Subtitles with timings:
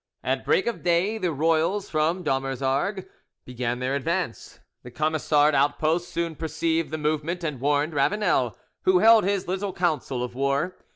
[0.23, 3.05] At break of day the royals from Dommersargues
[3.45, 4.59] began their advance.
[4.81, 10.23] The Camisard outposts soon perceived the movement, and warned Ravanel, who held his little council
[10.23, 10.75] of war.